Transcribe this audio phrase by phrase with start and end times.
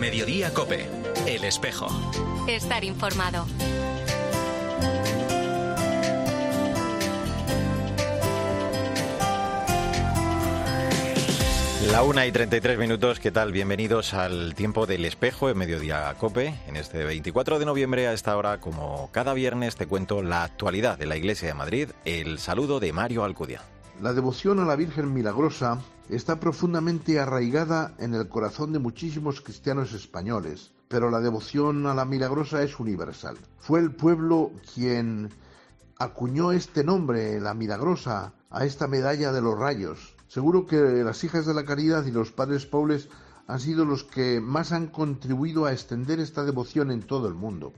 [0.00, 0.88] Mediodía Cope,
[1.26, 1.86] El Espejo.
[2.48, 3.46] Estar informado.
[11.92, 13.52] La una y 33 minutos, ¿qué tal?
[13.52, 16.54] Bienvenidos al tiempo del espejo en Mediodía Cope.
[16.66, 20.96] En este 24 de noviembre, a esta hora, como cada viernes, te cuento la actualidad
[20.96, 21.90] de la Iglesia de Madrid.
[22.06, 23.60] El saludo de Mario Alcudia.
[24.02, 25.78] La devoción a la Virgen Milagrosa
[26.08, 32.04] está profundamente arraigada en el corazón de muchísimos cristianos españoles, pero la devoción a la
[32.04, 33.36] Milagrosa es universal.
[33.58, 35.30] Fue el pueblo quien
[35.98, 41.44] acuñó este nombre, la Milagrosa, a esta medalla de los rayos, Seguro que las hijas
[41.44, 43.08] de la caridad y los padres pobres
[43.48, 47.72] han sido los que más han contribuido a extender esta devoción en todo el mundo.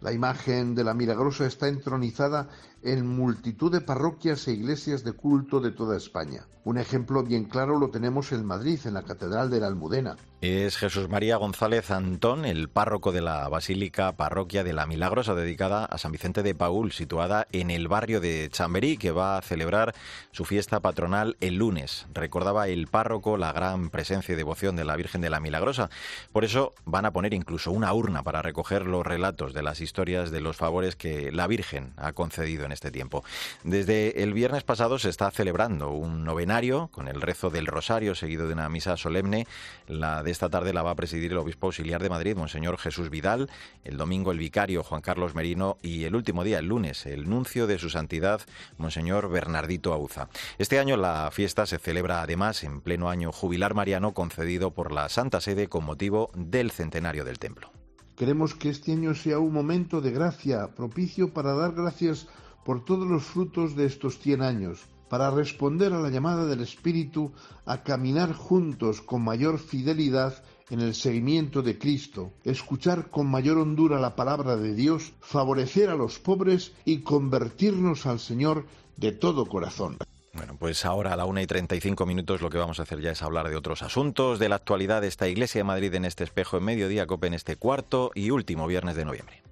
[0.00, 2.48] La imagen de la Milagrosa está entronizada
[2.82, 6.46] en multitud de parroquias e iglesias de culto de toda España.
[6.64, 10.16] Un ejemplo bien claro lo tenemos en Madrid, en la Catedral de la Almudena.
[10.42, 15.86] Es Jesús María González Antón, el párroco de la Basílica Parroquia de la Milagrosa, dedicada
[15.86, 19.94] a San Vicente de Paúl, situada en el barrio de Chamberí, que va a celebrar
[20.32, 22.06] su fiesta patronal el lunes.
[22.12, 25.88] Recordaba el párroco la gran presencia y devoción de la Virgen de la Milagrosa.
[26.32, 30.30] Por eso van a poner incluso una urna para recoger los relatos de las historias
[30.30, 33.24] de los favores que la Virgen ha concedido en este tiempo.
[33.64, 38.46] Desde el viernes pasado se está celebrando un novenario con el rezo del Rosario seguido
[38.46, 39.46] de una misa solemne.
[39.88, 43.10] La de esta tarde la va a presidir el obispo auxiliar de Madrid, Monseñor Jesús
[43.10, 43.48] Vidal,
[43.84, 47.68] el domingo el vicario Juan Carlos Merino y el último día, el lunes, el nuncio
[47.68, 48.40] de su santidad,
[48.76, 50.28] Monseñor Bernardito Auza.
[50.58, 55.08] Este año la fiesta se celebra además en pleno año jubilar mariano concedido por la
[55.08, 57.70] Santa Sede con motivo del centenario del templo.
[58.16, 62.26] Queremos que este año sea un momento de gracia propicio para dar gracias
[62.64, 67.32] por todos los frutos de estos cien años, para responder a la llamada del Espíritu
[67.64, 74.00] a caminar juntos con mayor fidelidad en el seguimiento de Cristo, escuchar con mayor hondura
[74.00, 79.98] la palabra de Dios, favorecer a los pobres y convertirnos al Señor de todo corazón.
[80.32, 83.10] Bueno, pues ahora a la una y 35 minutos lo que vamos a hacer ya
[83.10, 86.24] es hablar de otros asuntos, de la actualidad de esta Iglesia de Madrid en este
[86.24, 89.42] espejo en mediodía, COPE en este cuarto y último viernes de noviembre.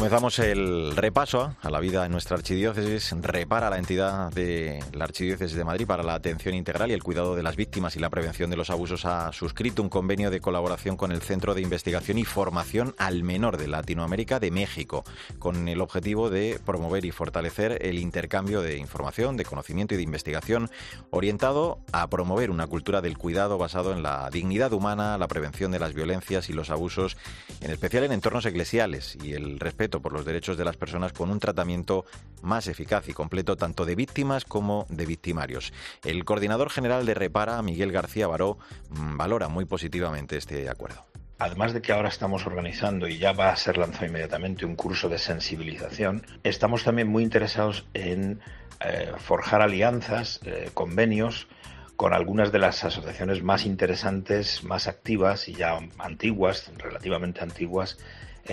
[0.00, 3.14] Comenzamos el repaso a la vida en nuestra archidiócesis.
[3.20, 7.36] Repara la entidad de la Archidiócesis de Madrid para la atención integral y el cuidado
[7.36, 9.04] de las víctimas y la prevención de los abusos.
[9.04, 13.58] Ha suscrito un convenio de colaboración con el Centro de Investigación y Formación al Menor
[13.58, 15.04] de Latinoamérica de México,
[15.38, 20.04] con el objetivo de promover y fortalecer el intercambio de información, de conocimiento y de
[20.04, 20.70] investigación
[21.10, 25.78] orientado a promover una cultura del cuidado basado en la dignidad humana, la prevención de
[25.78, 27.18] las violencias y los abusos,
[27.60, 31.30] en especial en entornos eclesiales y el respeto por los derechos de las personas con
[31.30, 32.04] un tratamiento
[32.42, 35.72] más eficaz y completo tanto de víctimas como de victimarios.
[36.04, 38.58] El coordinador general de Repara, Miguel García Baró,
[38.90, 43.48] mm, valora muy positivamente este acuerdo además de que ahora estamos organizando y ya va
[43.48, 48.40] a ser lanzado inmediatamente un curso de sensibilización, estamos también muy interesados en
[48.80, 51.48] eh, forjar alianzas, eh, convenios
[51.96, 57.98] con algunas de las asociaciones más interesantes, más activas y ya antiguas, relativamente antiguas,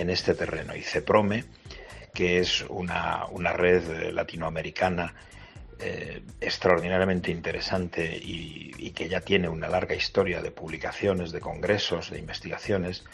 [0.00, 0.74] en este terreno.
[0.76, 1.44] Y CEPROME,
[2.14, 5.14] que es una, red latinoamericana
[5.80, 12.18] eh, extraordinariamente interesante y, que ya tiene una larga historia de publicaciones, de congresos, de
[12.18, 13.04] investigaciones,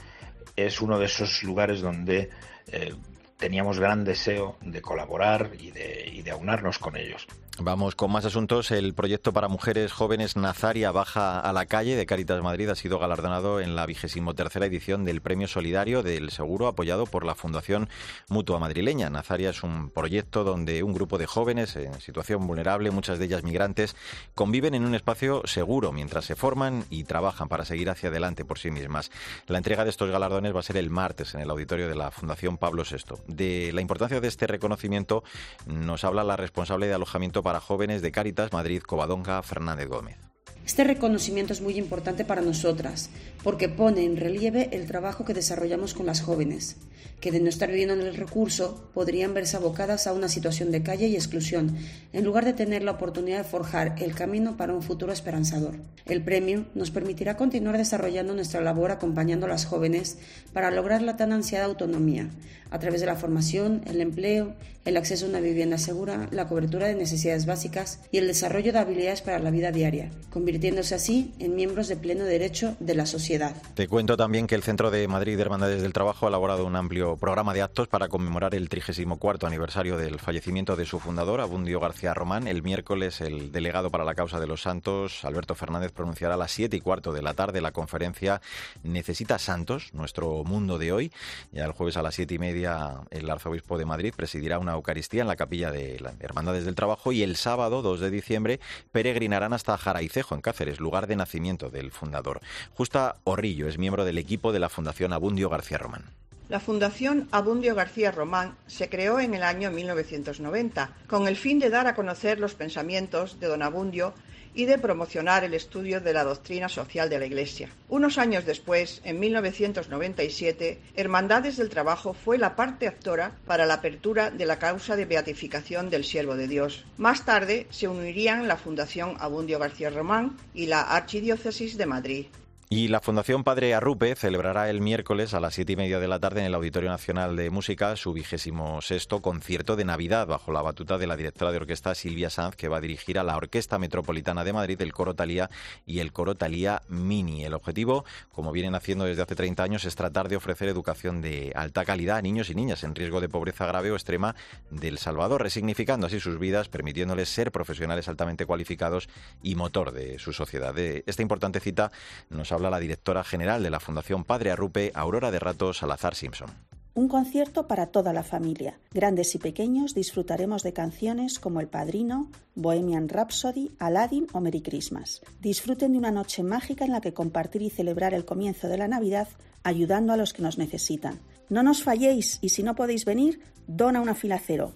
[0.57, 2.31] es uno de esos lugares donde
[2.69, 2.95] eh,
[3.37, 7.27] teníamos gran deseo de colaborar y de, y de aunarnos con ellos.
[7.61, 8.73] Vamos con más asuntos.
[8.73, 12.99] El proyecto para mujeres jóvenes Nazaria Baja a la Calle de Caritas Madrid ha sido
[12.99, 17.89] galardonado en la vigésimo tercera edición del Premio Solidario del Seguro apoyado por la Fundación
[18.29, 19.09] Mutua Madrileña.
[19.09, 23.45] Nazaria es un proyecto donde un grupo de jóvenes en situación vulnerable, muchas de ellas
[23.45, 23.95] migrantes,
[24.35, 28.59] conviven en un espacio seguro mientras se forman y trabajan para seguir hacia adelante por
[28.59, 29.13] sí mismas.
[29.47, 32.11] La entrega de estos galardones va a ser el martes en el auditorio de la
[32.11, 33.15] Fundación Pablo VI.
[33.29, 35.23] De la importancia de este reconocimiento
[35.67, 40.34] nos habla la responsable de alojamiento para jóvenes de Cáritas Madrid Covadonga Fernández Gómez.
[40.67, 43.11] Este reconocimiento es muy importante para nosotras
[43.43, 46.77] porque pone en relieve el trabajo que desarrollamos con las jóvenes,
[47.21, 50.83] que de no estar viviendo en el recurso podrían verse abocadas a una situación de
[50.83, 51.77] calle y exclusión,
[52.15, 55.77] en lugar de tener la oportunidad de forjar el camino para un futuro esperanzador.
[56.07, 60.17] El premio nos permitirá continuar desarrollando nuestra labor acompañando a las jóvenes
[60.55, 62.31] para lograr la tan ansiada autonomía,
[62.71, 66.89] a través de la formación, el empleo, el acceso a una vivienda segura, la cobertura
[66.89, 70.11] de necesidades básicas y el desarrollo de habilidades para la vida diaria,
[70.55, 73.57] convirtiéndose así en miembros de pleno derecho de la sociedad.
[73.75, 76.77] Te cuento también que el Centro de Madrid de Hermandades del Trabajo ha elaborado un
[76.77, 81.81] amplio programa de actos para conmemorar el 34 aniversario del fallecimiento de su fundador, Abundio
[81.81, 82.47] García Román.
[82.47, 86.53] El miércoles, el delegado para la causa de los santos, Alberto Fernández, pronunciará a las
[86.53, 88.41] 7 y cuarto de la tarde la conferencia
[88.85, 91.13] Necesita Santos, nuestro mundo de hoy.
[91.51, 95.23] Ya el jueves a las siete y media, el arzobispo de Madrid presidirá una Eucaristía
[95.23, 98.61] en la capilla de las Hermandades del Trabajo y el sábado, 2 de diciembre,
[98.93, 102.43] peregrinarán hasta Jaraicejo, en Cáceres, lugar de nacimiento del fundador.
[102.75, 106.05] Justa Orrillo es miembro del equipo de la Fundación Abundio García Román.
[106.51, 111.71] La Fundación Abundio García Román se creó en el año 1990 con el fin de
[111.71, 114.13] dar a conocer los pensamientos de don Abundio
[114.53, 117.71] y de promocionar el estudio de la doctrina social de la Iglesia.
[117.89, 124.31] Unos años después, en 1997, Hermandades del Trabajo fue la parte actora para la apertura
[124.31, 126.85] de la causa de beatificación del Siervo de Dios.
[126.99, 132.27] Más tarde se unirían la Fundación Abundio García Román y la Archidiócesis de Madrid.
[132.77, 136.19] Y la Fundación Padre Arrupe celebrará el miércoles a las siete y media de la
[136.19, 140.61] tarde en el Auditorio Nacional de Música su vigésimo sexto concierto de Navidad bajo la
[140.61, 143.79] batuta de la directora de orquesta Silvia Sanz, que va a dirigir a la Orquesta
[143.79, 145.51] Metropolitana de Madrid, el Coro Talía
[145.87, 147.45] y el Coro Talía Mini.
[147.45, 151.53] El objetivo, como vienen haciendo desde hace 30 años, es tratar de ofrecer educación de
[151.55, 154.35] alta calidad a niños y niñas en riesgo de pobreza grave o extrema
[154.73, 159.09] del Salvador, resignificando así sus vidas, permitiéndoles ser profesionales altamente cualificados
[159.45, 160.77] y motor de su sociedad.
[160.77, 161.93] Esta importante cita
[162.31, 166.51] nos habla la directora general de la Fundación Padre Arrupe, Aurora de Rato Salazar Simpson.
[166.97, 168.79] Un concierto para toda la familia.
[168.93, 175.21] Grandes y pequeños disfrutaremos de canciones como El Padrino, Bohemian Rhapsody, Aladdin o Merry Christmas.
[175.41, 178.87] Disfruten de una noche mágica en la que compartir y celebrar el comienzo de la
[178.87, 179.27] Navidad
[179.65, 181.19] ayudando a los que nos necesitan.
[181.49, 184.73] No nos falléis y si no podéis venir, dona una fila cero.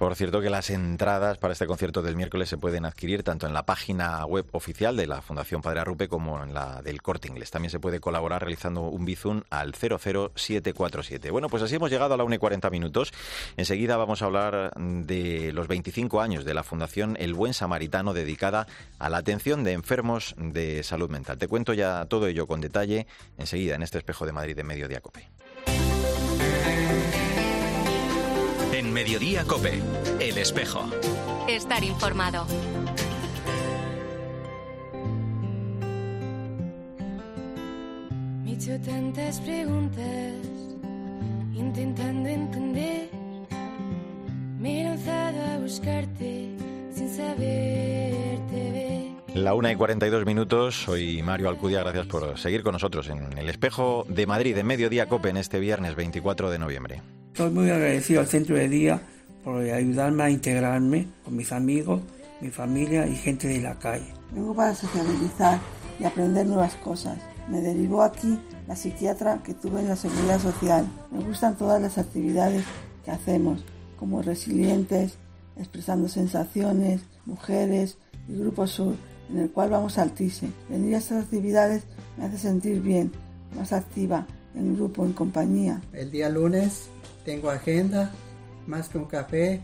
[0.00, 3.52] Por cierto que las entradas para este concierto del miércoles se pueden adquirir tanto en
[3.52, 7.50] la página web oficial de la Fundación Padre Arrupe como en la del Corte Inglés.
[7.50, 11.30] También se puede colaborar realizando un bizun al 00747.
[11.30, 13.12] Bueno, pues así hemos llegado a la 1 y 40 minutos.
[13.58, 18.66] Enseguida vamos a hablar de los 25 años de la Fundación El Buen Samaritano dedicada
[18.98, 21.36] a la atención de enfermos de salud mental.
[21.36, 23.06] Te cuento ya todo ello con detalle
[23.36, 25.28] enseguida en este espejo de Madrid de Mediodía Cope.
[28.80, 29.78] En Mediodía Cope,
[30.20, 30.88] El Espejo.
[31.46, 32.46] Estar informado.
[38.42, 40.32] Me he hecho tantas preguntas,
[41.52, 43.10] intentando entender.
[44.58, 46.48] Me he lanzado a buscarte
[46.94, 49.36] sin saberte ver.
[49.36, 53.50] La 1 y 42 minutos, soy Mario Alcudia, gracias por seguir con nosotros en el
[53.50, 57.02] espejo de Madrid, en Mediodía Cope, en este viernes 24 de noviembre.
[57.40, 59.00] Estoy muy agradecido al centro de día
[59.42, 62.02] por ayudarme a integrarme con mis amigos,
[62.42, 64.12] mi familia y gente de la calle.
[64.34, 65.58] Vengo para sociabilizar
[65.98, 67.16] y aprender nuevas cosas.
[67.48, 68.38] Me derivó aquí
[68.68, 70.86] la psiquiatra que tuve en la seguridad social.
[71.10, 72.62] Me gustan todas las actividades
[73.06, 73.64] que hacemos,
[73.98, 75.14] como resilientes,
[75.56, 77.96] expresando sensaciones, mujeres
[78.28, 78.96] y Grupo Sur,
[79.30, 80.50] en el cual vamos al TISE.
[80.68, 81.84] Venir a estas actividades
[82.18, 83.10] me hace sentir bien,
[83.56, 85.80] más activa, en grupo, en compañía.
[85.94, 86.90] El día lunes
[87.24, 88.12] tengo agenda,
[88.66, 89.60] más que un café,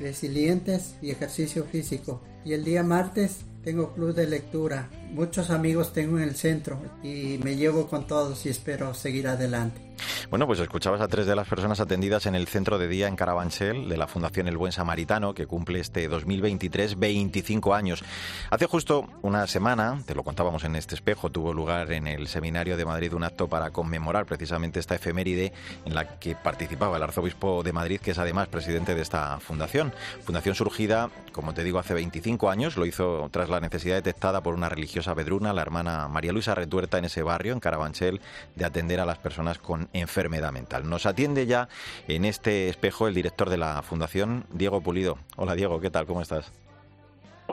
[0.00, 2.20] resilientes y ejercicio físico.
[2.44, 4.88] Y el día martes tengo club de lectura.
[5.12, 9.88] Muchos amigos tengo en el centro y me llevo con todos y espero seguir adelante.
[10.30, 13.16] Bueno, pues escuchabas a tres de las personas atendidas en el centro de día en
[13.16, 18.04] Carabanchel de la Fundación El Buen Samaritano, que cumple este 2023 25 años.
[18.50, 22.76] Hace justo una semana, te lo contábamos en este espejo, tuvo lugar en el Seminario
[22.76, 25.52] de Madrid un acto para conmemorar precisamente esta efeméride
[25.84, 29.92] en la que participaba el arzobispo de Madrid, que es además presidente de esta fundación.
[30.24, 34.54] Fundación surgida, como te digo, hace 25 años, lo hizo tras la necesidad detectada por
[34.54, 34.68] una
[35.06, 38.20] la hermana María Luisa Retuerta, en ese barrio, en Carabanchel,
[38.56, 40.88] de atender a las personas con enfermedad mental.
[40.88, 41.68] Nos atiende ya
[42.08, 45.18] en este espejo el director de la Fundación, Diego Pulido.
[45.36, 46.06] Hola Diego, ¿qué tal?
[46.06, 46.52] ¿Cómo estás?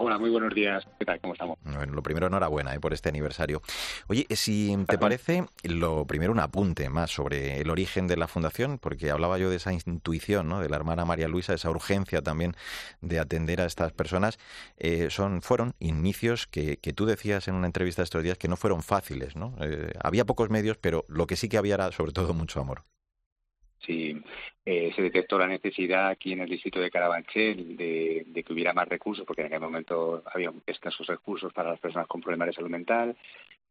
[0.07, 0.87] Hola, muy buenos días.
[0.99, 1.19] ¿Qué tal?
[1.19, 1.57] ¿Cómo estamos?
[1.63, 2.79] Bueno, lo primero, enhorabuena ¿eh?
[2.79, 3.63] por este aniversario.
[4.05, 8.77] Oye, si te parece, lo primero un apunte más sobre el origen de la fundación,
[8.77, 10.59] porque hablaba yo de esa intuición ¿no?
[10.59, 12.53] de la hermana María Luisa, esa urgencia también
[13.01, 14.37] de atender a estas personas.
[14.77, 18.57] Eh, son, fueron inicios que, que, tú decías en una entrevista estos días que no
[18.57, 19.35] fueron fáciles.
[19.35, 19.55] ¿no?
[19.59, 22.83] Eh, había pocos medios, pero lo que sí que había era sobre todo mucho amor.
[23.85, 24.19] Sí,
[24.65, 28.87] eh, se detectó la necesidad aquí en el distrito de Carabanchel de, que hubiera más
[28.87, 32.69] recursos, porque en aquel momento había escasos recursos para las personas con problemas de salud
[32.69, 33.15] mental,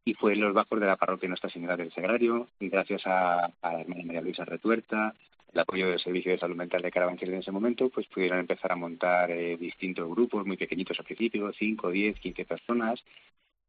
[0.05, 3.73] y fue en los bajos de la parroquia Nuestra Señora del Sagrario, gracias a, a
[3.73, 5.13] la hermana María Luisa Retuerta,
[5.55, 8.71] el apoyo del Servicio de Salud Mental de Carabanchel en ese momento, pues pudieron empezar
[8.71, 13.03] a montar eh, distintos grupos muy pequeñitos al principio, 5, 10, 15 personas,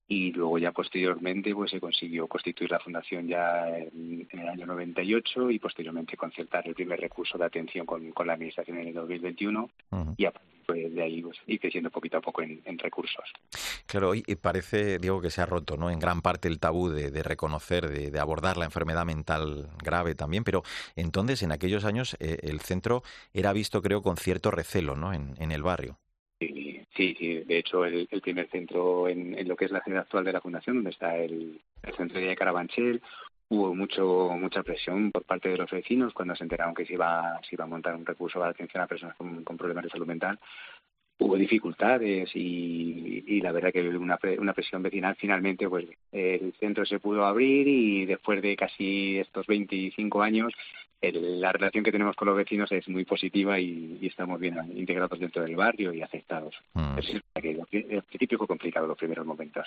[0.08, 5.50] y luego ya posteriormente pues se consiguió constituir la fundación ya en, el año 98
[5.50, 9.70] y posteriormente concertar el primer recurso de atención con, la administración en el 2021
[10.16, 10.32] y a
[10.66, 13.24] pues de ahí pues, ir creciendo poquito a poco en, recursos.
[13.86, 15.90] Claro, y parece, Diego, que se ha roto ¿no?
[15.90, 20.62] en gran parte el tabú de, reconocer, de, abordar la enfermedad mental grave también, pero
[20.96, 25.12] entonces en aquellos años eh, el centro era visto, creo, con cierto recelo ¿no?
[25.14, 25.98] en el barrio.
[26.40, 30.32] Sí, sí, de hecho el, primer centro en, lo que es la sede actual de
[30.32, 31.60] la Fundación, donde está el,
[31.96, 33.00] centro de Carabanchel,
[33.48, 37.40] hubo mucho mucha presión por parte de los vecinos cuando se enteraron que se iba,
[37.48, 40.38] se iba a montar un recurso para atención a personas con, problemas de salud mental.
[41.18, 46.84] Hubo dificultades y, y la verdad que una, una presión vecinal finalmente pues el centro
[46.84, 50.52] se pudo abrir y después de casi estos 25 años
[51.12, 55.42] la relación que tenemos con los vecinos es muy positiva y, estamos bien integrados dentro
[55.42, 56.54] del barrio y aceptados.
[56.74, 56.98] Mm.
[56.98, 59.66] Es al principio fue complicado los primeros momentos.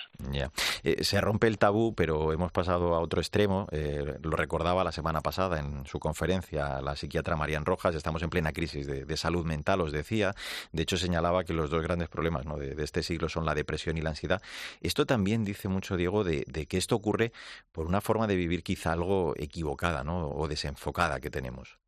[0.82, 3.66] Eh, se rompe el tabú, pero hemos pasado a otro extremo.
[3.70, 7.94] Eh, lo recordaba la semana pasada en su conferencia la psiquiatra Marian Rojas.
[7.94, 10.34] Estamos en plena crisis de, salud mental, os decía.
[10.72, 14.00] De hecho, señalaba que los dos grandes problemas de, este siglo son la depresión y
[14.00, 14.40] la ansiedad.
[14.80, 17.32] Esto también dice mucho, Diego, de, que esto ocurre
[17.72, 20.28] por una forma de vivir quizá algo equivocada ¿no?
[20.28, 21.78] o desenfocada que tenemos.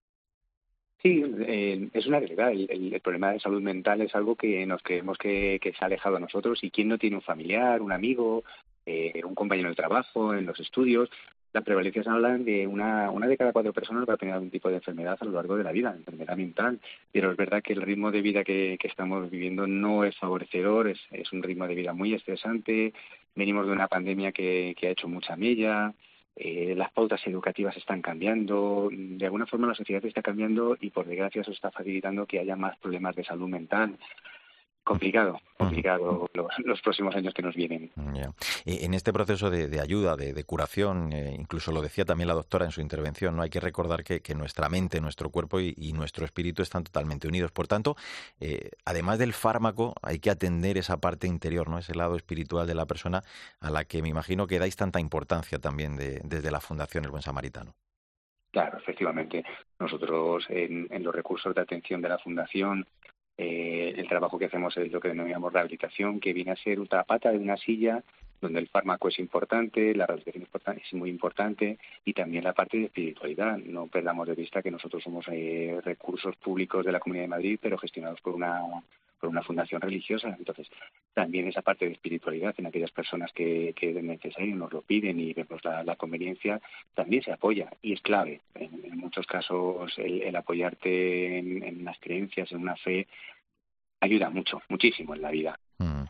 [1.03, 2.53] Sí, eh, es una realidad.
[2.53, 6.21] El, problema de salud mental es algo que nos creemos que, se ha alejado a
[6.21, 6.63] nosotros.
[6.63, 8.45] ¿Y quién no tiene un familiar, un amigo,
[8.87, 11.11] eh, un compañero de trabajo, en los estudios?
[11.53, 14.69] Las prevalencias hablan de una, una de cada cuatro personas va a tener algún tipo
[14.69, 16.81] de enfermedad a lo largo de la vida, enfermedad mental.
[17.11, 21.01] Pero es verdad que el ritmo de vida que, estamos viviendo no es favorecedor, es,
[21.11, 22.95] es, un ritmo de vida muy estresante.
[23.35, 25.93] Venimos de una pandemia que, que ha hecho mucha mella
[26.37, 31.07] eh, las pautas educativas están cambiando, de alguna forma la sociedad está cambiando y por
[31.07, 33.99] desgracia eso está facilitando que haya más problemas de salud mental
[34.85, 37.91] complicado, complicado los, próximos años que nos vienen.
[38.65, 42.73] En este proceso de, ayuda, de, curación, eh, incluso lo decía también la doctora en
[42.73, 46.85] su intervención, no hay que recordar que, nuestra mente, nuestro cuerpo y, nuestro espíritu están
[46.85, 47.53] totalmente unidos.
[47.53, 47.97] Por tanto,
[48.41, 52.75] eh, además del fármaco, hay que atender esa parte interior, no ese lado espiritual de
[52.75, 53.23] la persona
[53.61, 57.23] a la que me imagino que dais tanta importancia también desde la Fundación El Buen
[57.23, 57.75] Samaritano.
[58.53, 59.43] Claro, efectivamente.
[59.81, 62.87] Nosotros en, los recursos de atención de la Fundación
[63.39, 67.05] eh, el trabajo que hacemos es lo que denominamos rehabilitación, que viene a ser otra
[67.05, 68.03] pata de una silla
[68.41, 72.85] donde el fármaco es importante, la rehabilitación es muy importante y también la parte de
[72.87, 73.57] espiritualidad.
[73.59, 77.59] No perdamos de vista que nosotros somos eh, recursos públicos de la Comunidad de Madrid,
[77.63, 78.61] pero gestionados por una
[79.23, 80.35] por una fundación religiosa.
[80.37, 80.67] Entonces,
[81.15, 85.21] también esa parte de espiritualidad en aquellas personas que, que es necesario, nos lo piden
[85.21, 86.61] y vemos la, conveniencia,
[86.93, 88.41] también se apoya y es clave.
[88.57, 93.07] En, muchos casos, el, apoyarte en, las creencias, en una fe,
[94.01, 95.57] ayuda mucho, muchísimo en la vida.
[95.79, 96.03] Mm.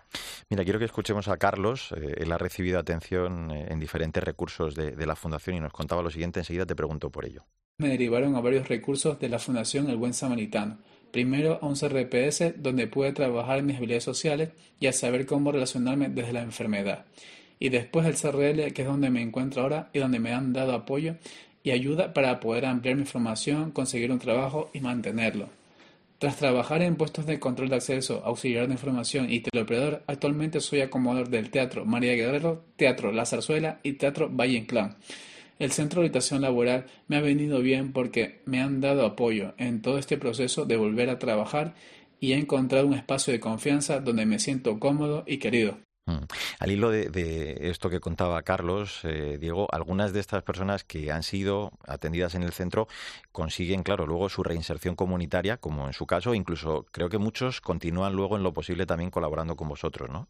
[0.48, 1.92] Mira, quiero que escuchemos a Carlos.
[1.92, 5.72] Eh, él ha recibido atención eh, en diferentes recursos de, de, la Fundación y nos
[5.72, 6.40] contaba lo siguiente.
[6.40, 7.44] Enseguida te pregunto por ello.
[7.76, 10.78] Me derivaron a varios recursos de la Fundación El Buen Samaritano
[11.12, 14.48] Primero a un CRPS donde pude trabajar mis habilidades sociales
[14.80, 17.04] y a saber cómo relacionarme desde la enfermedad.
[17.60, 20.72] Y después el CRL, que es donde me encuentro ahora y donde me han dado
[20.72, 21.16] apoyo
[21.62, 25.48] y ayuda para poder ampliar mi formación, conseguir un trabajo y mantenerlo.
[26.18, 30.80] Tras trabajar en puestos de control de acceso, auxiliar de información y teleoperador, actualmente soy
[30.80, 34.96] acomodador del Teatro María Guerrero, Teatro La Zarzuela y Teatro Valle Inclán.
[35.62, 39.80] El centro de orientación laboral me ha venido bien porque me han dado apoyo en
[39.80, 41.76] todo este proceso de volver a trabajar
[42.18, 45.78] y he encontrado un espacio de confianza donde me siento cómodo y querido.
[46.06, 46.24] Mm.
[46.58, 51.22] Al hilo de, esto que contaba Carlos, eh, Diego, algunas de estas personas que han
[51.22, 52.88] sido atendidas en el centro
[53.30, 58.14] consiguen, claro, luego su reinserción comunitaria, como en su caso, incluso creo que muchos continúan
[58.14, 60.26] luego en lo posible también colaborando con vosotros, ¿no?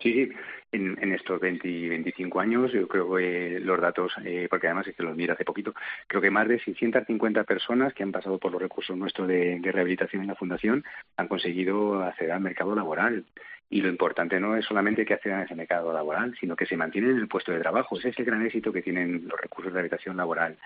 [0.00, 0.30] Sí,
[0.70, 4.94] en, en estos 20, 25 años, yo creo que los datos, eh, porque además es
[4.94, 5.74] que los mira hace poquito,
[6.06, 10.22] creo que más de 650 personas que han pasado por los recursos nuestros de, rehabilitación
[10.22, 10.84] en la Fundación
[11.16, 13.24] han conseguido acceder al mercado laboral.
[13.70, 16.76] Y lo importante no es solamente que accedan a ese mercado laboral, sino que se
[16.76, 17.98] mantienen en el puesto de trabajo.
[17.98, 20.56] Ese es el gran éxito que tienen los recursos de rehabilitación laboral.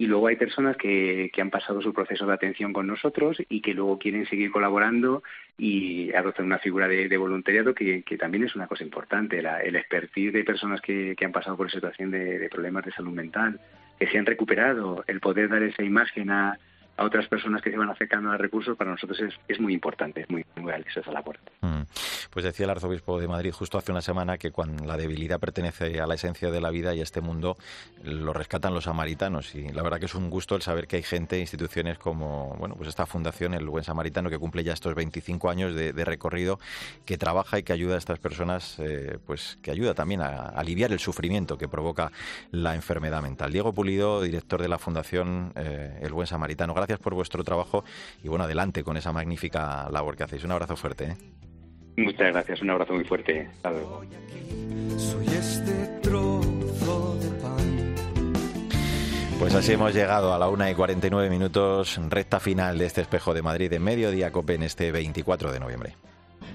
[0.00, 3.60] Y luego hay personas que, que, han pasado su proceso de atención con nosotros y
[3.60, 5.22] que luego quieren seguir colaborando
[5.58, 9.76] y adoptan una figura de, voluntariado que, que, también es una cosa importante, la, el
[9.76, 13.60] expertise de personas que, que han pasado por situación de, de, problemas de salud mental,
[13.98, 16.58] que se han recuperado, el poder dar esa imagen a,
[17.00, 20.20] a otras personas que se van acercando a recursos, para nosotros es, es muy importante,
[20.20, 20.78] es muy, muy a
[21.10, 21.50] la puerta.
[21.62, 21.84] Mm.
[22.30, 26.00] Pues decía el arzobispo de Madrid justo hace una semana que cuando la debilidad pertenece
[26.00, 27.56] a la esencia de la vida y a este mundo
[28.04, 29.54] lo rescatan los samaritanos.
[29.54, 32.74] Y la verdad que es un gusto el saber que hay gente, instituciones como bueno,
[32.76, 36.60] pues esta fundación, el Buen Samaritano, que cumple ya estos 25 años de, recorrido,
[37.04, 40.92] que trabaja y que ayuda a estas personas, eh, pues que ayuda también a, aliviar
[40.92, 42.12] el sufrimiento que provoca
[42.50, 43.52] la enfermedad mental.
[43.52, 47.84] Diego Pulido, director de la fundación eh, El Buen Samaritano, gracias por vuestro trabajo
[48.22, 50.44] y bueno, adelante con esa magnífica labor que hacéis.
[50.44, 51.04] Un abrazo fuerte.
[51.04, 51.16] ¿eh?
[51.96, 53.48] Muchas gracias, un abrazo muy fuerte.
[53.52, 54.02] Hasta luego.
[54.96, 57.94] Soy este trozo de pan.
[59.38, 63.32] Pues así hemos llegado a la una y 49 minutos, recta final de este espejo
[63.32, 65.96] de Madrid de Mediodía Cope en este 24 de noviembre.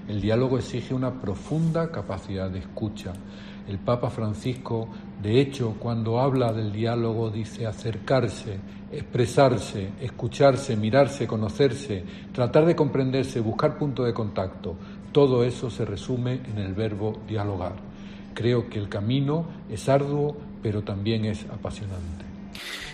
[0.07, 3.13] El diálogo exige una profunda capacidad de escucha.
[3.67, 4.87] El Papa Francisco,
[5.21, 8.59] de hecho, cuando habla del diálogo, dice acercarse,
[8.91, 14.75] expresarse, escucharse, mirarse, conocerse, tratar de comprenderse, buscar punto de contacto.
[15.11, 17.73] Todo eso se resume en el verbo dialogar.
[18.33, 22.25] Creo que el camino es arduo, pero también es apasionante.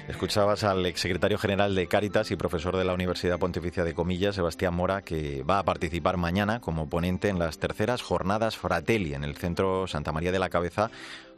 [0.08, 4.74] Escuchabas al exsecretario general de Cáritas y profesor de la Universidad Pontificia de Comillas, Sebastián
[4.74, 9.38] Mora, que va a participar mañana como ponente en las terceras jornadas Fratelli en el
[9.38, 10.89] Centro Santa María de la Cabeza,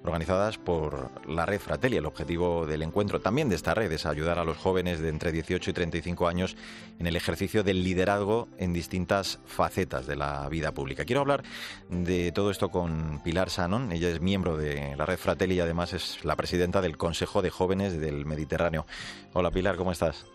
[0.03, 1.97] organizadas por la red Fratelli.
[1.97, 5.31] El objetivo del encuentro también de esta red es ayudar a los jóvenes de entre
[5.31, 6.55] 18 y 35 años
[6.99, 11.05] en el ejercicio del liderazgo en distintas facetas de la vida pública.
[11.05, 11.43] Quiero hablar
[11.89, 13.91] de todo esto con Pilar Sanon.
[13.91, 17.49] Ella es miembro de la red Fratelli y además es la presidenta del Consejo de
[17.49, 18.85] Jóvenes del Mediterráneo.
[19.33, 20.25] Hola Pilar, ¿cómo estás?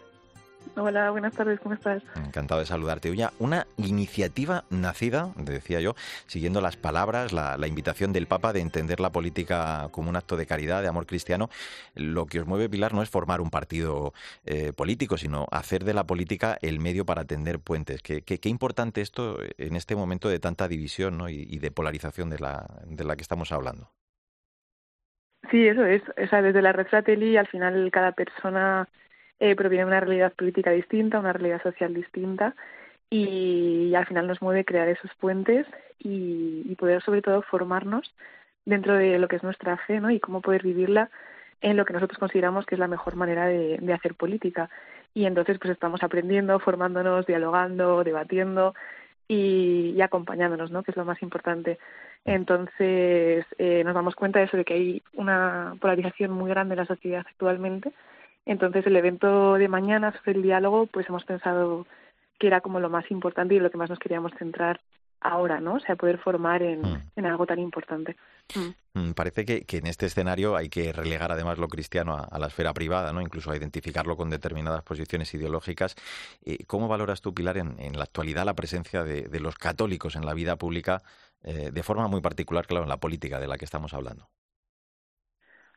[0.77, 2.03] Hola, buenas tardes, ¿cómo estás?
[2.17, 3.11] Encantado de saludarte.
[3.11, 5.95] Oye, una iniciativa nacida, decía yo,
[6.27, 10.47] siguiendo las palabras, la, invitación del Papa de entender la política como un acto de
[10.47, 11.49] caridad, de amor cristiano.
[11.95, 14.13] Lo que os mueve, Pilar, no es formar un partido
[14.45, 18.03] eh, político, sino hacer de la política el medio para tender puentes.
[18.03, 21.29] Qué, qué, importante esto en este momento de tanta división ¿no?
[21.29, 23.91] y, de polarización de la, de la que estamos hablando.
[25.51, 26.03] Sí, eso es.
[26.23, 28.89] O sea, desde la Red Fratelli, al final cada persona
[29.41, 32.55] eh, proviene de una realidad política distinta, una realidad social distinta
[33.11, 35.67] y, al final nos mueve crear esos puentes
[35.99, 38.15] y, poder sobre todo formarnos
[38.65, 40.11] dentro de lo que es nuestra fe ¿no?
[40.11, 41.11] y cómo poder vivirla
[41.61, 44.71] en lo que nosotros consideramos que es la mejor manera de, hacer política.
[45.15, 48.75] Y entonces pues estamos aprendiendo, formándonos, dialogando, debatiendo
[49.27, 50.83] y, acompañándonos, ¿no?
[50.83, 51.79] que es lo más importante.
[52.25, 56.81] Entonces eh, nos damos cuenta de eso, de que hay una polarización muy grande en
[56.81, 57.93] la sociedad actualmente
[58.49, 61.87] entonces el evento de mañana sobre el diálogo, pues hemos pensado
[62.39, 64.81] que era como lo más importante y lo que más nos queríamos centrar
[65.21, 65.75] ahora, ¿no?
[65.75, 67.25] O sea, poder formar en, mm.
[67.25, 68.17] algo tan importante.
[68.55, 69.01] Mm.
[69.01, 72.73] Mm, parece que, en este escenario hay que relegar además lo cristiano a, la esfera
[72.73, 73.21] privada, ¿no?
[73.21, 75.95] Incluso a identificarlo con determinadas posiciones ideológicas.
[76.45, 80.35] Eh, ¿Cómo valoras tú, Pilar, en, la actualidad la presencia de, los católicos en la
[80.35, 81.03] vida pública
[81.43, 84.29] eh, de forma muy particular, claro, en la política de la que estamos hablando?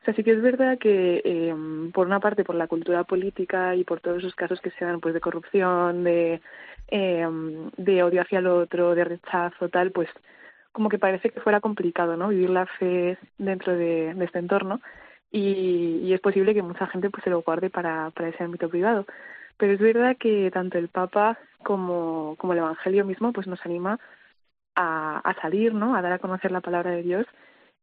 [0.02, 1.54] O sea, sí que es verdad que, eh,
[1.94, 5.00] por una parte, por la cultura política y por todos esos casos que se dan
[5.00, 6.40] pues, de corrupción, de,
[6.88, 7.26] eh,
[7.76, 10.08] de odio hacia el otro, de rechazo, tal, pues
[10.72, 12.28] como que parece que fuera complicado, ¿no?
[12.28, 14.80] Vivir la fe dentro de, este entorno
[15.30, 18.68] y, y, es posible que mucha gente pues se lo guarde para, para ese ámbito
[18.68, 19.06] privado.
[19.56, 24.00] Pero es verdad que tanto el Papa como, como el Evangelio mismo pues nos anima
[24.74, 25.94] a, a salir, ¿no?
[25.94, 27.26] A dar a conocer la palabra de Dios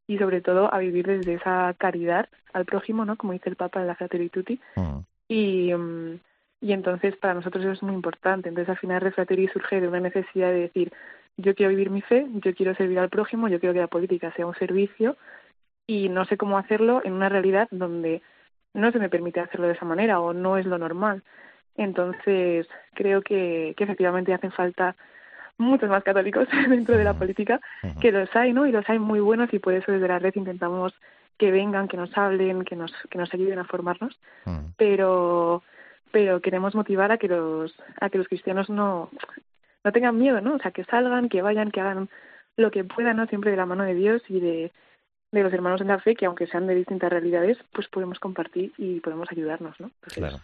[0.10, 3.16] y sobre todo a vivir desde esa caridad al prójimo, ¿no?
[3.16, 4.60] Como dice el Papa en la Fratelli Tutti.
[4.76, 4.98] Mm.
[5.28, 6.20] Y, mm,
[6.62, 8.50] y entonces para nosotros eso es muy importante.
[8.50, 10.92] Entonces al final Refrateri surge de una necesidad de decir,
[11.38, 14.34] yo quiero vivir mi fe, yo quiero servir al prójimo, yo quiero que la política
[14.36, 15.16] sea un servicio
[15.86, 18.24] y no sé cómo hacerlo en una realidad donde
[18.74, 21.22] no se me permite hacerlo de esa manera o no es lo normal.
[21.78, 24.96] Entonces creo que, que efectivamente hacen falta
[25.60, 27.60] muchos más católicos dentro de la política,
[28.02, 28.66] que los hay, ¿no?
[28.66, 30.94] Y los hay muy buenos y por eso desde la red intentamos
[31.38, 34.20] que vengan, que nos hablen, que nos, que nos ayuden a formarnos,
[34.78, 35.64] pero
[36.12, 39.10] pero queremos motivar a que los a que los cristianos no
[39.84, 40.56] no tengan miedo, ¿no?
[40.56, 42.10] O sea, que salgan, que vayan, que hagan
[42.58, 43.28] lo que puedan, ¿no?
[43.28, 44.72] Siempre de la mano de Dios y de
[45.32, 48.74] de los hermanos en la fe que aunque sean de distintas realidades, pues podemos compartir
[48.78, 49.92] y podemos ayudarnos, ¿no?
[50.02, 50.40] claro.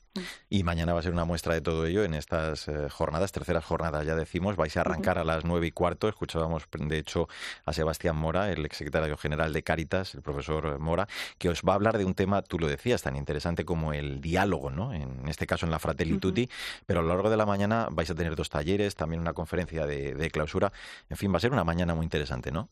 [0.50, 3.66] Y mañana va a ser una muestra de todo ello en estas eh, jornadas, terceras
[3.66, 7.28] jornadas ya decimos, vais a arrancar a las nueve y cuarto, escuchábamos de hecho
[7.66, 11.08] a Sebastián Mora, el exsecretario general de Cáritas, el profesor Mora,
[11.40, 14.22] que os va a hablar de un tema, tú lo decías, tan interesante como el
[14.22, 14.94] diálogo, ¿no?
[14.94, 16.48] En este caso en la Fratelli Tutti,
[16.86, 19.88] pero a lo largo de la mañana vais a tener dos talleres, también una conferencia
[19.88, 20.72] de clausura,
[21.10, 22.70] en fin, va a ser una mañana muy interesante, ¿no?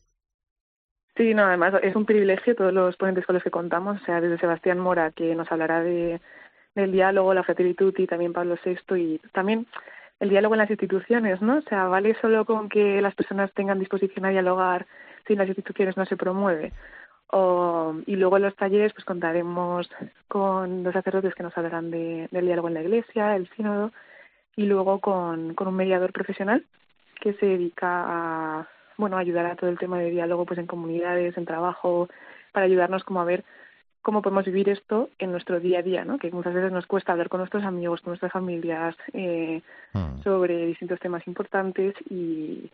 [1.16, 4.20] Sí, no, además es un privilegio todos los ponentes con los que contamos, o sea,
[4.20, 6.20] desde Sebastián Mora, que nos hablará de,
[6.74, 7.44] del diálogo, la
[7.96, 9.66] y también Pablo VI y también
[10.18, 11.58] el diálogo en las instituciones, ¿no?
[11.58, 14.86] O sea, vale solo con que las personas tengan disposición a dialogar
[15.26, 16.72] si las instituciones no se promueve.
[17.28, 19.88] O, y luego en los talleres pues contaremos
[20.28, 23.92] con los sacerdotes que nos hablarán de, del diálogo en la iglesia, el sínodo,
[24.56, 26.64] y luego con un mediador profesional
[27.20, 28.04] que se dedica
[28.60, 32.08] a bueno ayudar a todo el tema de diálogo pues en comunidades, en trabajo,
[32.52, 33.44] para ayudarnos como a ver
[34.02, 36.18] cómo podemos vivir esto en nuestro día a día, ¿no?
[36.18, 39.62] Que muchas veces nos cuesta hablar con nuestros amigos, con nuestras familias eh,
[39.94, 40.22] mm.
[40.22, 42.70] sobre distintos temas importantes y,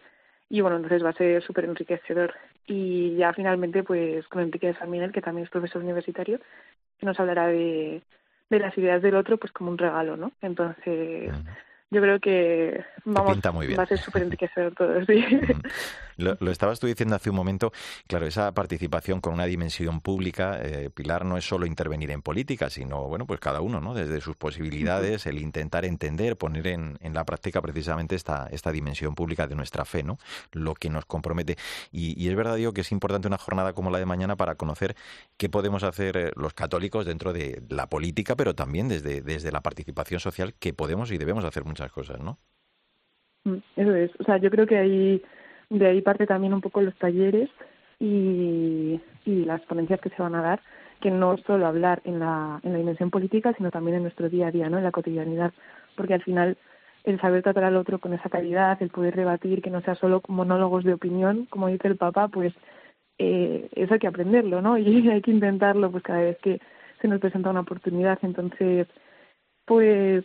[0.48, 2.34] y bueno, entonces va a ser súper enriquecedor.
[2.66, 6.40] Y ya finalmente, pues con Enrique de San Miguel, que también es profesor universitario,
[6.98, 8.02] que nos hablará de,
[8.50, 10.32] de las ideas del otro, pues como un regalo, ¿no?
[10.42, 11.48] Entonces, mm
[11.90, 15.04] yo creo que vamos, va a ser súper enriquecedor todo.
[15.06, 15.24] Sí.
[16.16, 17.72] Lo, estabas tú diciendo hace un momento,
[18.06, 22.68] claro, esa participación con una dimensión pública, eh, Pilar, no es solo intervenir en política,
[22.68, 23.94] sino, bueno, pues cada uno, ¿no?
[23.94, 29.14] Desde sus posibilidades, el intentar entender, poner en, en, la práctica precisamente esta, esta dimensión
[29.14, 30.18] pública de nuestra fe, ¿no?
[30.52, 31.56] Lo que nos compromete.
[31.90, 34.94] Y, es verdad, digo, que es importante una jornada como la de mañana para conocer
[35.38, 39.62] qué podemos hacer eh, los católicos dentro de la política, pero también desde, desde la
[39.62, 42.38] participación social que podemos y debemos hacer muchas cosas, ¿no?
[43.44, 44.10] Mm, eso es.
[44.20, 45.22] O sea, yo creo que ahí
[45.70, 47.48] de ahí parte también un poco los talleres
[47.98, 50.60] y, las ponencias que se van a dar,
[51.00, 54.48] que no solo hablar en la, en la dimensión política, sino también en nuestro día
[54.48, 54.78] a día, ¿no?
[54.78, 55.52] en la cotidianidad,
[55.96, 56.56] porque al final
[57.04, 60.20] el saber tratar al otro con esa calidad, el poder debatir, que no sea solo
[60.28, 62.52] monólogos de opinión, como dice el Papa, pues
[63.18, 64.76] eh, eso hay que aprenderlo, ¿no?
[64.78, 66.60] Y hay que intentarlo pues cada vez que
[67.00, 68.18] se nos presenta una oportunidad.
[68.22, 68.86] Entonces,
[69.64, 70.24] pues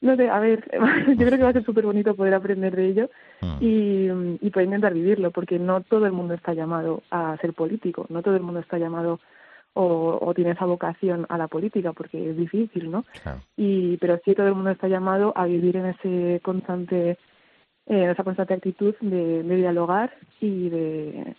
[0.00, 0.68] no sé, a ver,
[1.18, 3.56] yo creo que va a ser súper bonito poder aprender de ello mm.
[3.60, 4.08] y,
[4.46, 8.22] y poder intentar vivirlo, porque no todo el mundo está llamado a ser político, no
[8.22, 9.20] todo el mundo está llamado
[9.74, 13.04] o, o tiene esa vocación a la política, porque es difícil, ¿no?
[13.56, 17.18] Y, pero sí todo el mundo está llamado a vivir en ese constante,
[17.86, 21.36] en esa constante actitud de, de dialogar y de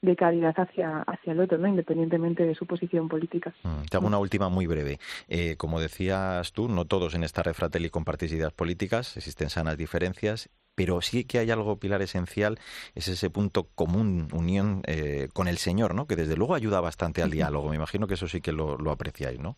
[0.00, 1.66] de calidad hacia, hacia el otro, ¿no?
[1.66, 3.52] independientemente de su posición política.
[3.64, 4.98] Mm, te hago una última muy breve.
[5.28, 9.76] Eh, como decías tú, no todos en esta red Fratelli compartís ideas políticas, existen sanas
[9.76, 12.58] diferencias, pero sí que hay algo pilar esencial,
[12.94, 16.06] es ese punto común, unión eh, con el Señor, ¿no?
[16.06, 17.70] que desde luego ayuda bastante al diálogo.
[17.70, 19.56] Me imagino que eso sí que lo, lo apreciáis, ¿no?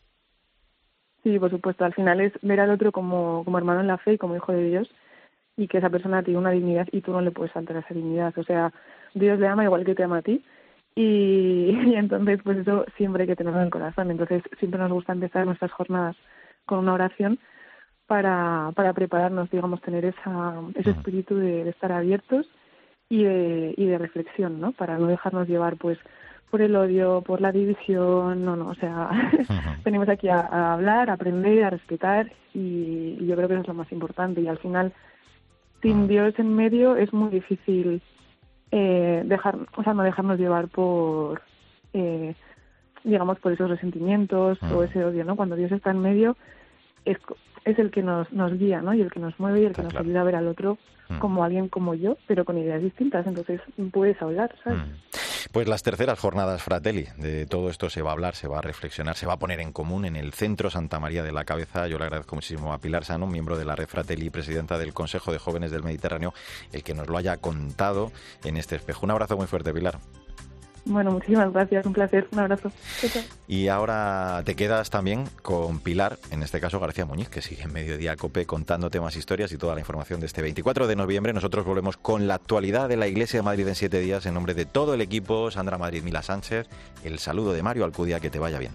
[1.23, 1.85] Sí, por supuesto.
[1.85, 4.53] Al final es ver al otro como, como hermano en la fe y como hijo
[4.53, 4.91] de Dios
[5.61, 8.33] y que esa persona tiene una dignidad y tú no le puedes faltar esa dignidad.
[8.39, 8.73] O sea,
[9.13, 10.43] Dios le ama igual que te ama a ti.
[10.97, 14.11] Y, entonces, pues eso siempre hay que tenerlo en el corazón.
[14.11, 16.17] Entonces, siempre nos gusta empezar nuestras jornadas
[16.67, 17.39] con una oración
[18.07, 22.51] para, para prepararnos, digamos, tener esa, ese espíritu de, estar abiertos
[23.09, 24.73] y de, y de reflexión, ¿no?
[24.73, 25.97] Para no dejarnos llevar, pues,
[26.51, 29.11] por el odio, por la división, no, no, o sea,
[29.85, 33.69] venimos aquí a, hablar, a aprender, a respetar y, y, yo creo que eso es
[33.69, 34.93] lo más importante y al final
[35.83, 38.03] sin Dios en medio es muy difícil
[38.71, 41.43] eh, dejar, o sea, no dejarnos llevar por,
[41.93, 42.35] eh,
[43.05, 45.37] digamos, por esos resentimientos o ese odio, ¿no?
[45.37, 46.37] Cuando Dios está en medio
[47.05, 47.19] es,
[47.65, 48.95] es el que nos, nos guía, ¿no?
[48.95, 50.79] Y el que nos mueve y el que nos ayuda a ver al otro
[51.19, 53.27] como alguien como yo, pero con ideas distintas.
[53.27, 54.81] Entonces puedes hablar, ¿sabes?
[55.53, 58.63] Pues las terceras jornadas Fratelli, de todo esto se va a hablar, se va a
[58.63, 61.89] reflexionar, se va a poner en común en el Centro Santa María de la Cabeza.
[61.89, 64.95] Yo le agradezco muchísimo a Pilar Sano, miembro de la Red Fratelli y presidenta del
[64.95, 66.35] Consejo de Jóvenes del Mediterráneo,
[66.73, 68.13] el que nos lo haya contado
[68.45, 69.07] en este espejo.
[69.07, 69.99] Un abrazo muy fuerte, Pilar.
[70.85, 72.73] Bueno, muchísimas gracias, un placer, un abrazo.
[73.47, 77.73] Y ahora te quedas también con Pilar, en este caso García Muñiz, que sigue en
[77.73, 81.33] Mediodía Cope contándote más historias y toda la información de este 24 de noviembre.
[81.33, 84.55] Nosotros volvemos con la actualidad de la Iglesia de Madrid en siete días en nombre
[84.55, 86.67] de todo el equipo, Sandra Madrid, Mila Sánchez,
[87.05, 88.73] el saludo de Mario Alcudia, que te vaya bien.